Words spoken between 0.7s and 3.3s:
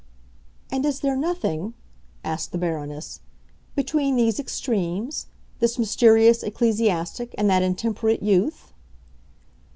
"And is there nothing," asked the Baroness,